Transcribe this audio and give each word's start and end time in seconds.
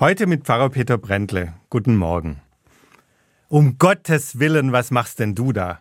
Heute 0.00 0.26
mit 0.26 0.42
Pfarrer 0.42 0.70
Peter 0.70 0.98
Brändle. 0.98 1.54
Guten 1.70 1.94
Morgen. 1.94 2.40
Um 3.46 3.78
Gottes 3.78 4.40
Willen, 4.40 4.72
was 4.72 4.90
machst 4.90 5.20
denn 5.20 5.36
du 5.36 5.52
da? 5.52 5.78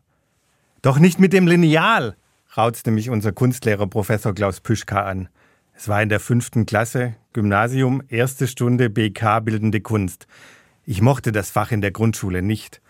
Doch 0.83 1.00
nicht 1.00 1.20
mit 1.20 1.33
dem 1.33 1.47
Lineal, 1.47 2.15
rauzte 2.55 2.91
mich 2.91 3.10
unser 3.10 3.31
Kunstlehrer 3.31 3.88
Professor 3.88 4.36
Klaus 4.36 4.60
Püschka 4.60 5.02
an. 5.02 5.29
Es 5.73 5.88
war 5.88 5.99
in 6.04 6.10
der 6.10 6.20
fünften 6.20 6.68
Klasse, 6.68 7.15
Gymnasium, 7.34 8.04
erste 8.07 8.47
Stunde 8.47 8.91
BK 8.91 9.39
Bildende 9.39 9.81
Kunst. 9.81 10.27
Ich 10.86 11.02
mochte 11.02 11.32
das 11.32 11.50
Fach 11.50 11.71
in 11.71 11.82
der 11.82 11.89
Grundschule 11.89 12.43
nicht, 12.43 12.84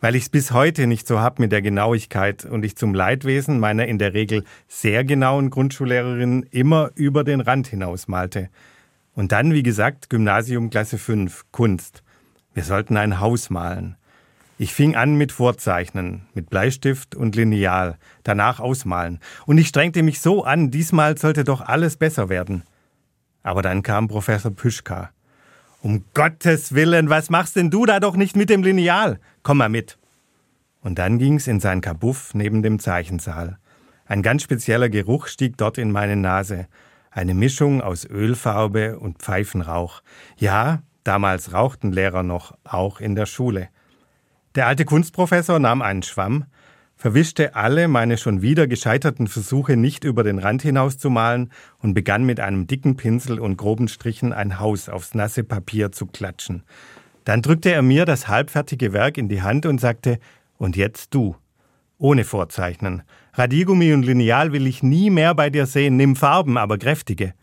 weil 0.00 0.14
ich 0.14 0.22
es 0.22 0.28
bis 0.28 0.52
heute 0.52 0.86
nicht 0.86 1.08
so 1.08 1.18
hab 1.18 1.40
mit 1.40 1.50
der 1.50 1.60
Genauigkeit 1.60 2.44
und 2.44 2.64
ich 2.64 2.76
zum 2.76 2.94
Leidwesen 2.94 3.58
meiner 3.58 3.86
in 3.88 3.98
der 3.98 4.14
Regel 4.14 4.44
sehr 4.68 5.02
genauen 5.02 5.50
Grundschullehrerin 5.50 6.46
immer 6.52 6.92
über 6.94 7.24
den 7.24 7.40
Rand 7.40 7.66
hinaus 7.66 8.06
malte. 8.06 8.48
Und 9.18 9.32
dann, 9.32 9.52
wie 9.52 9.64
gesagt, 9.64 10.10
Gymnasium 10.10 10.70
Klasse 10.70 10.96
5, 10.96 11.46
Kunst. 11.50 12.04
Wir 12.54 12.62
sollten 12.62 12.96
ein 12.96 13.18
Haus 13.18 13.50
malen. 13.50 13.96
Ich 14.58 14.72
fing 14.72 14.94
an 14.94 15.16
mit 15.16 15.32
Vorzeichnen, 15.32 16.28
mit 16.34 16.50
Bleistift 16.50 17.16
und 17.16 17.34
Lineal, 17.34 17.98
danach 18.22 18.60
ausmalen. 18.60 19.18
Und 19.44 19.58
ich 19.58 19.66
strengte 19.66 20.04
mich 20.04 20.20
so 20.20 20.44
an, 20.44 20.70
diesmal 20.70 21.18
sollte 21.18 21.42
doch 21.42 21.62
alles 21.62 21.96
besser 21.96 22.28
werden. 22.28 22.62
Aber 23.42 23.60
dann 23.60 23.82
kam 23.82 24.06
Professor 24.06 24.52
Püschka. 24.52 25.10
Um 25.82 26.04
Gottes 26.14 26.76
Willen, 26.76 27.10
was 27.10 27.28
machst 27.28 27.56
denn 27.56 27.70
du 27.70 27.86
da 27.86 27.98
doch 27.98 28.14
nicht 28.14 28.36
mit 28.36 28.50
dem 28.50 28.62
Lineal? 28.62 29.18
Komm 29.42 29.58
mal 29.58 29.68
mit. 29.68 29.98
Und 30.80 31.00
dann 31.00 31.18
ging's 31.18 31.48
in 31.48 31.58
sein 31.58 31.80
Kabuff 31.80 32.34
neben 32.34 32.62
dem 32.62 32.78
Zeichensaal. 32.78 33.58
Ein 34.06 34.22
ganz 34.22 34.44
spezieller 34.44 34.88
Geruch 34.88 35.26
stieg 35.26 35.56
dort 35.56 35.76
in 35.76 35.90
meine 35.90 36.14
Nase. 36.14 36.68
Eine 37.18 37.34
Mischung 37.34 37.80
aus 37.80 38.04
Ölfarbe 38.04 38.96
und 39.00 39.18
Pfeifenrauch. 39.18 40.02
Ja, 40.36 40.84
damals 41.02 41.52
rauchten 41.52 41.90
Lehrer 41.90 42.22
noch, 42.22 42.56
auch 42.62 43.00
in 43.00 43.16
der 43.16 43.26
Schule. 43.26 43.70
Der 44.54 44.68
alte 44.68 44.84
Kunstprofessor 44.84 45.58
nahm 45.58 45.82
einen 45.82 46.04
Schwamm, 46.04 46.44
verwischte 46.94 47.56
alle 47.56 47.88
meine 47.88 48.18
schon 48.18 48.40
wieder 48.40 48.68
gescheiterten 48.68 49.26
Versuche, 49.26 49.76
nicht 49.76 50.04
über 50.04 50.22
den 50.22 50.38
Rand 50.38 50.62
hinaus 50.62 50.96
zu 50.96 51.10
malen, 51.10 51.50
und 51.80 51.92
begann 51.92 52.22
mit 52.22 52.38
einem 52.38 52.68
dicken 52.68 52.96
Pinsel 52.96 53.40
und 53.40 53.56
groben 53.56 53.88
Strichen 53.88 54.32
ein 54.32 54.60
Haus 54.60 54.88
aufs 54.88 55.14
nasse 55.14 55.42
Papier 55.42 55.90
zu 55.90 56.06
klatschen. 56.06 56.62
Dann 57.24 57.42
drückte 57.42 57.72
er 57.72 57.82
mir 57.82 58.04
das 58.04 58.28
halbfertige 58.28 58.92
Werk 58.92 59.18
in 59.18 59.28
die 59.28 59.42
Hand 59.42 59.66
und 59.66 59.80
sagte, 59.80 60.20
und 60.56 60.76
jetzt 60.76 61.12
du 61.14 61.34
ohne 61.98 62.24
Vorzeichnen. 62.24 63.02
Radiergummi 63.34 63.92
und 63.92 64.04
Lineal 64.04 64.52
will 64.52 64.66
ich 64.66 64.82
nie 64.82 65.10
mehr 65.10 65.34
bei 65.34 65.50
dir 65.50 65.66
sehen, 65.66 65.96
nimm 65.96 66.16
Farben, 66.16 66.56
aber 66.56 66.78
kräftige. 66.78 67.34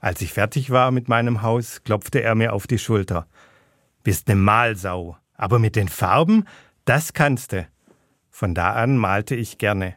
Als 0.00 0.20
ich 0.20 0.32
fertig 0.32 0.70
war 0.70 0.90
mit 0.90 1.08
meinem 1.08 1.42
Haus, 1.42 1.82
klopfte 1.84 2.22
er 2.22 2.34
mir 2.34 2.52
auf 2.52 2.66
die 2.66 2.78
Schulter. 2.78 3.26
Bist 4.02 4.28
ne 4.28 4.34
Malsau, 4.34 5.16
aber 5.34 5.58
mit 5.58 5.76
den 5.76 5.88
Farben, 5.88 6.44
das 6.84 7.12
kannste. 7.12 7.66
Von 8.30 8.54
da 8.54 8.72
an 8.72 8.96
malte 8.96 9.34
ich 9.34 9.58
gerne. 9.58 9.94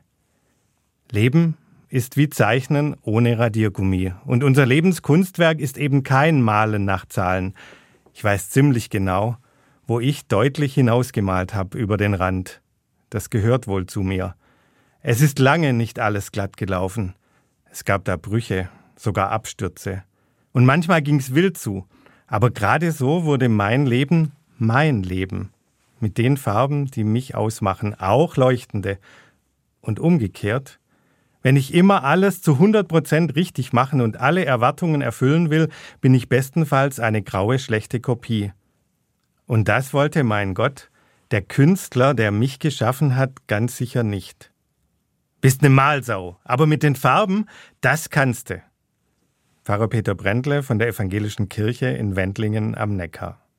Leben 1.12 1.58
ist 1.90 2.18
wie 2.18 2.30
Zeichnen 2.30 2.96
ohne 3.02 3.40
Radiergummi. 3.40 4.14
Und 4.26 4.44
unser 4.44 4.66
Lebenskunstwerk 4.66 5.60
ist 5.60 5.78
eben 5.78 6.04
kein 6.04 6.42
Malen 6.42 6.86
nach 6.86 7.06
Zahlen. 7.06 7.54
Ich 8.14 8.24
weiß 8.24 8.50
ziemlich 8.50 8.90
genau, 8.90 9.38
wo 9.88 10.00
ich 10.00 10.28
deutlich 10.28 10.76
hinausgemalt 10.76 11.54
habe 11.54 11.78
über 11.78 11.98
den 11.98 12.14
Rand 12.14 12.62
das 13.10 13.30
gehört 13.30 13.68
wohl 13.68 13.86
zu 13.86 14.02
mir. 14.02 14.36
Es 15.02 15.22
ist 15.22 15.40
lange 15.40 15.74
nicht 15.74 16.00
alles 16.00 16.32
glatt 16.32 16.58
gelaufen. 16.58 17.16
Es 17.72 17.86
gab 17.86 18.06
da 18.06 18.18
Brüche, 18.18 18.70
sogar 18.96 19.32
Abstürze. 19.32 20.04
Und 20.52 20.66
manchmal 20.66 21.02
ging's 21.02 21.34
wild 21.34 21.58
zu. 21.58 21.86
Aber 22.28 22.52
gerade 22.52 22.92
so 22.92 23.24
wurde 23.24 23.50
mein 23.50 23.86
Leben 23.86 24.34
mein 24.60 25.04
Leben. 25.04 25.52
Mit 26.00 26.18
den 26.18 26.38
Farben, 26.38 26.88
die 26.88 27.04
mich 27.04 27.36
ausmachen, 27.36 27.96
auch 27.96 28.36
leuchtende. 28.36 29.00
Und 29.82 30.00
umgekehrt, 30.00 30.80
wenn 31.42 31.56
ich 31.56 31.74
immer 31.74 32.04
alles 32.04 32.42
zu 32.42 32.54
100 32.54 32.88
Prozent 32.88 33.36
richtig 33.36 33.72
machen 33.72 34.02
und 34.02 34.18
alle 34.18 34.46
Erwartungen 34.46 35.02
erfüllen 35.02 35.50
will, 35.50 35.70
bin 36.02 36.14
ich 36.14 36.28
bestenfalls 36.28 37.00
eine 37.00 37.22
graue, 37.22 37.60
schlechte 37.60 38.02
Kopie. 38.02 38.52
Und 39.46 39.68
das 39.68 39.94
wollte 39.94 40.24
mein 40.24 40.54
Gott, 40.54 40.90
der 41.32 41.42
Künstler, 41.42 42.14
der 42.14 42.32
mich 42.32 42.60
geschaffen 42.60 43.16
hat, 43.16 43.48
ganz 43.48 43.78
sicher 43.78 44.04
nicht. 44.04 44.52
Bist 45.42 45.62
ne 45.62 45.70
Malsau, 45.70 46.38
aber 46.44 46.66
mit 46.66 46.84
den 46.84 46.96
Farben, 46.96 47.46
das 47.82 48.10
kannste. 48.10 48.62
Pfarrer 49.64 49.88
Peter 49.88 50.16
Brändle 50.16 50.64
von 50.64 50.80
der 50.80 50.88
Evangelischen 50.88 51.48
Kirche 51.48 51.88
in 51.88 52.16
Wendlingen 52.16 52.76
am 52.76 52.96
Neckar. 52.96 53.40